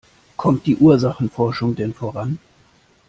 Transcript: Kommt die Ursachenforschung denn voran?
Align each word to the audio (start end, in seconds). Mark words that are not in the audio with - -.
Kommt 0.35 0.65
die 0.65 0.77
Ursachenforschung 0.77 1.75
denn 1.75 1.93
voran? 1.93 2.39